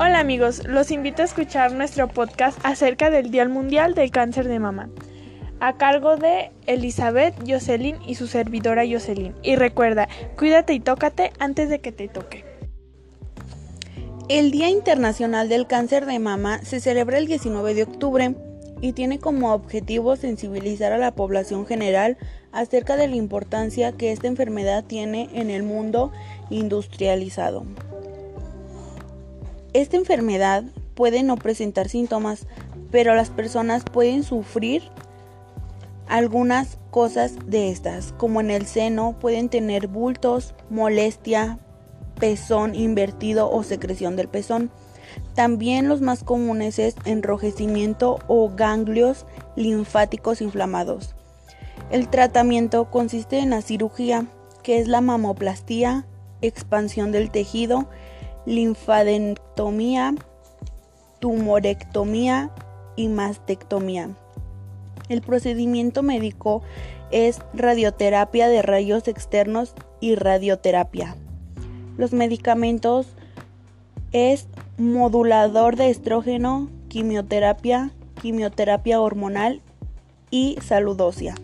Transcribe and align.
Hola 0.00 0.20
amigos, 0.20 0.62
los 0.64 0.92
invito 0.92 1.22
a 1.22 1.24
escuchar 1.24 1.72
nuestro 1.72 2.06
podcast 2.06 2.56
acerca 2.62 3.10
del 3.10 3.32
Día 3.32 3.48
Mundial 3.48 3.96
del 3.96 4.12
Cáncer 4.12 4.46
de 4.46 4.60
Mama, 4.60 4.90
a 5.58 5.76
cargo 5.76 6.16
de 6.16 6.52
Elizabeth 6.66 7.34
Jocelyn 7.44 7.96
y 8.06 8.14
su 8.14 8.28
servidora 8.28 8.84
Jocelyn. 8.88 9.34
Y 9.42 9.56
recuerda, 9.56 10.08
cuídate 10.36 10.72
y 10.72 10.78
tócate 10.78 11.32
antes 11.40 11.68
de 11.68 11.80
que 11.80 11.90
te 11.90 12.06
toque. 12.06 12.44
El 14.28 14.52
Día 14.52 14.68
Internacional 14.68 15.48
del 15.48 15.66
Cáncer 15.66 16.06
de 16.06 16.20
Mama 16.20 16.60
se 16.62 16.78
celebra 16.78 17.18
el 17.18 17.26
19 17.26 17.74
de 17.74 17.82
octubre 17.82 18.36
y 18.80 18.92
tiene 18.92 19.18
como 19.18 19.52
objetivo 19.52 20.14
sensibilizar 20.14 20.92
a 20.92 20.98
la 20.98 21.16
población 21.16 21.66
general 21.66 22.18
acerca 22.52 22.96
de 22.96 23.08
la 23.08 23.16
importancia 23.16 23.90
que 23.90 24.12
esta 24.12 24.28
enfermedad 24.28 24.84
tiene 24.84 25.28
en 25.32 25.50
el 25.50 25.64
mundo 25.64 26.12
industrializado. 26.50 27.64
Esta 29.72 29.96
enfermedad 29.96 30.64
puede 30.94 31.22
no 31.22 31.36
presentar 31.36 31.88
síntomas, 31.88 32.46
pero 32.90 33.14
las 33.14 33.30
personas 33.30 33.84
pueden 33.84 34.22
sufrir 34.22 34.82
algunas 36.08 36.78
cosas 36.90 37.34
de 37.46 37.70
estas, 37.70 38.12
como 38.12 38.40
en 38.40 38.50
el 38.50 38.66
seno 38.66 39.16
pueden 39.20 39.50
tener 39.50 39.88
bultos, 39.88 40.54
molestia, 40.70 41.58
pezón 42.18 42.74
invertido 42.74 43.50
o 43.50 43.62
secreción 43.62 44.16
del 44.16 44.28
pezón. 44.28 44.70
También 45.34 45.88
los 45.88 46.00
más 46.00 46.24
comunes 46.24 46.78
es 46.78 46.96
enrojecimiento 47.04 48.18
o 48.26 48.50
ganglios 48.54 49.26
linfáticos 49.56 50.40
inflamados. 50.40 51.14
El 51.90 52.08
tratamiento 52.08 52.90
consiste 52.90 53.38
en 53.38 53.50
la 53.50 53.62
cirugía, 53.62 54.26
que 54.62 54.78
es 54.78 54.88
la 54.88 55.00
mamoplastía, 55.00 56.06
expansión 56.40 57.12
del 57.12 57.30
tejido, 57.30 57.88
linfadenectomía, 58.46 60.14
tumorectomía 61.20 62.50
y 62.96 63.08
mastectomía. 63.08 64.10
El 65.08 65.22
procedimiento 65.22 66.02
médico 66.02 66.62
es 67.10 67.40
radioterapia 67.54 68.48
de 68.48 68.62
rayos 68.62 69.08
externos 69.08 69.74
y 70.00 70.14
radioterapia. 70.14 71.16
Los 71.96 72.12
medicamentos 72.12 73.06
es 74.12 74.48
modulador 74.76 75.76
de 75.76 75.90
estrógeno, 75.90 76.68
quimioterapia, 76.88 77.90
quimioterapia 78.20 79.00
hormonal 79.00 79.60
y 80.30 80.56
saludosia. 80.62 81.34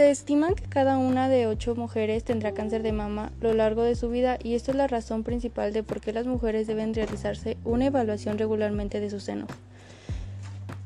Se 0.00 0.10
estima 0.10 0.54
que 0.54 0.64
cada 0.64 0.96
una 0.96 1.28
de 1.28 1.46
ocho 1.46 1.74
mujeres 1.74 2.24
tendrá 2.24 2.52
cáncer 2.52 2.82
de 2.82 2.90
mama 2.90 3.26
a 3.26 3.44
lo 3.44 3.52
largo 3.52 3.82
de 3.82 3.94
su 3.94 4.08
vida 4.08 4.38
y 4.42 4.54
esto 4.54 4.70
es 4.70 4.78
la 4.78 4.86
razón 4.86 5.24
principal 5.24 5.74
de 5.74 5.82
por 5.82 6.00
qué 6.00 6.14
las 6.14 6.26
mujeres 6.26 6.66
deben 6.66 6.94
realizarse 6.94 7.58
una 7.66 7.84
evaluación 7.84 8.38
regularmente 8.38 8.98
de 8.98 9.10
sus 9.10 9.24
senos. 9.24 9.50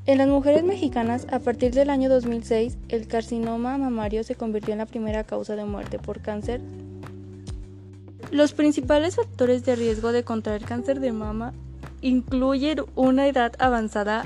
En 0.07 0.19
las 0.19 0.27
mujeres 0.27 0.65
mexicanas, 0.65 1.29
a 1.31 1.39
partir 1.39 1.73
del 1.75 1.91
año 1.91 2.09
2006, 2.09 2.77
el 2.89 3.07
carcinoma 3.07 3.79
mamario 3.79 4.25
se 4.25 4.35
convirtió 4.35 4.73
en 4.73 4.79
la 4.79 4.87
primera 4.87 5.23
causa 5.23 5.55
de 5.55 5.65
muerte 5.65 6.01
por 6.01 6.19
cáncer 6.21 6.61
los 8.33 8.53
principales 8.53 9.15
factores 9.15 9.65
de 9.65 9.77
riesgo 9.77 10.11
de 10.11 10.25
contraer 10.25 10.65
cáncer 10.65 10.99
de 10.99 11.13
mama 11.13 11.53
incluyen 12.01 12.81
una 12.97 13.29
edad 13.29 13.53
avanzada, 13.61 14.25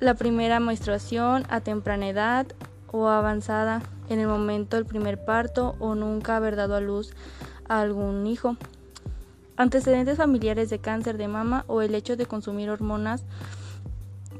la 0.00 0.14
primera 0.14 0.60
menstruación 0.60 1.44
a 1.50 1.60
temprana 1.60 2.08
edad 2.08 2.46
o 2.92 3.08
avanzada 3.08 3.82
en 4.08 4.20
el 4.20 4.28
momento 4.28 4.76
del 4.76 4.86
primer 4.86 5.24
parto 5.24 5.74
o 5.80 5.94
nunca 5.94 6.36
haber 6.36 6.56
dado 6.56 6.76
a 6.76 6.80
luz 6.80 7.12
a 7.68 7.80
algún 7.80 8.26
hijo, 8.26 8.56
antecedentes 9.56 10.18
familiares 10.18 10.70
de 10.70 10.78
cáncer 10.78 11.18
de 11.18 11.28
mama 11.28 11.64
o 11.66 11.82
el 11.82 11.94
hecho 11.94 12.16
de 12.16 12.26
consumir 12.26 12.70
hormonas 12.70 13.24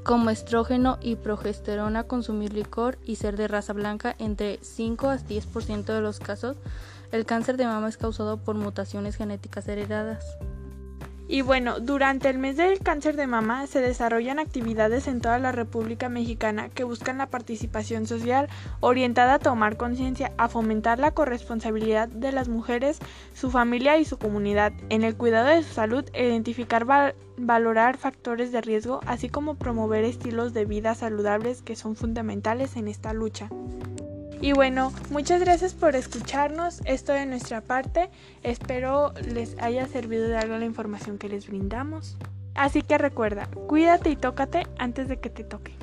como 0.05 0.31
estrógeno 0.31 0.99
y 1.01 1.17
progesterona, 1.17 2.05
consumir 2.05 2.53
licor 2.53 2.99
y 3.05 3.17
ser 3.17 3.37
de 3.37 3.49
raza 3.49 3.73
blanca, 3.73 4.17
entre 4.19 4.59
5 4.63 5.09
a 5.09 5.19
10% 5.19 5.85
de 5.85 6.01
los 6.01 6.19
casos, 6.19 6.57
el 7.13 7.25
cáncer 7.25 7.57
de 7.57 7.67
mama 7.67 7.89
es 7.89 7.97
causado 7.97 8.39
por 8.39 8.57
mutaciones 8.57 9.17
genéticas 9.17 9.69
heredadas. 9.69 10.25
Y 11.33 11.41
bueno, 11.41 11.81
durante 11.81 12.29
el 12.29 12.37
mes 12.37 12.59
del 12.59 12.81
cáncer 12.81 13.17
de 13.17 13.27
mama 13.27 13.67
se 13.67 13.81
desarrollan 13.81 14.39
actividades 14.39 15.09
en 15.09 15.23
toda 15.23 15.39
la 15.39 15.51
República 15.51 16.11
Mexicana 16.11 16.69
que 16.69 16.85
buscan 16.85 17.17
la 17.17 17.31
participación 17.31 18.07
social 18.07 18.51
orientada 18.81 19.33
a 19.33 19.39
tomar 19.39 19.79
conciencia, 19.79 20.33
a 20.37 20.51
fomentar 20.51 20.99
la 20.99 21.13
corresponsabilidad 21.13 22.09
de 22.09 22.33
las 22.33 22.51
mujeres, 22.51 22.99
su 23.33 23.51
familia 23.51 23.97
y 23.97 24.05
su 24.05 24.19
comunidad 24.19 24.75
en 24.91 25.05
el 25.05 25.17
cuidado 25.17 25.49
de 25.49 25.63
su 25.63 25.73
salud, 25.73 26.05
identificar, 26.13 26.85
valorar 27.39 27.97
factores 27.97 28.53
de 28.53 28.61
riesgo, 28.61 29.01
así 29.07 29.31
como 29.31 29.55
promover 29.55 30.05
estilos 30.05 30.53
de 30.53 30.67
vida 30.67 30.95
saludables 30.95 31.63
que 31.63 31.77
son 31.77 31.97
fundamentales 31.97 32.77
en 32.77 32.89
esta 32.89 33.15
lucha. 33.15 33.49
Y 34.43 34.55
bueno, 34.55 34.93
muchas 35.11 35.41
gracias 35.41 35.73
por 35.73 35.95
escucharnos. 35.95 36.83
Esto 36.85 37.13
de 37.13 37.27
nuestra 37.27 37.61
parte. 37.61 38.11
Espero 38.43 39.15
les 39.33 39.57
haya 39.63 39.87
servido 39.87 40.27
de 40.27 40.37
algo 40.37 40.59
la 40.59 40.65
información 40.65 41.17
que 41.17 41.29
les 41.29 41.47
brindamos. 41.47 42.19
Así 42.57 42.83
que 42.83 42.99
recuerda, 42.99 43.47
cuídate 43.69 44.11
y 44.11 44.17
tócate 44.17 44.67
antes 44.79 45.07
de 45.07 45.21
que 45.21 45.31
te 45.31 45.45
toque. 45.45 45.77